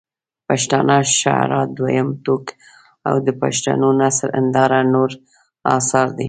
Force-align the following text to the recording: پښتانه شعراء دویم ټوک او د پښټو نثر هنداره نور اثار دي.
پښتانه 0.47 0.95
شعراء 1.19 1.65
دویم 1.77 2.09
ټوک 2.23 2.45
او 3.09 3.15
د 3.25 3.27
پښټو 3.39 3.89
نثر 3.99 4.29
هنداره 4.37 4.79
نور 4.93 5.09
اثار 5.75 6.07
دي. 6.15 6.19